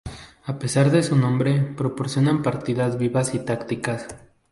[0.47, 4.07] A pesar de su nombre proporciona partidas vivas y tácticas.